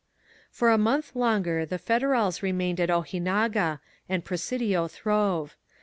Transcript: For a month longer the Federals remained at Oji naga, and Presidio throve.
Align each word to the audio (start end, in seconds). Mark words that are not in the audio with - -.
For 0.49 0.71
a 0.71 0.79
month 0.79 1.15
longer 1.15 1.63
the 1.63 1.77
Federals 1.77 2.41
remained 2.41 2.79
at 2.79 2.89
Oji 2.89 3.21
naga, 3.21 3.79
and 4.09 4.25
Presidio 4.25 4.87
throve. 4.87 5.55